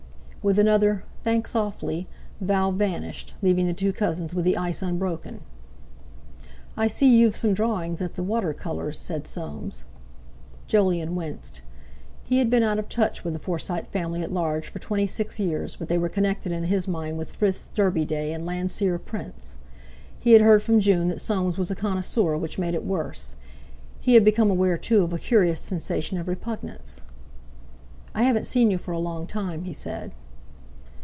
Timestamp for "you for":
28.71-28.91